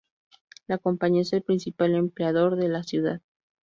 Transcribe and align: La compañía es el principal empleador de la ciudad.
La 0.65 0.79
compañía 0.79 1.21
es 1.21 1.31
el 1.33 1.43
principal 1.43 1.93
empleador 1.93 2.55
de 2.55 2.69
la 2.69 2.81
ciudad. 2.81 3.21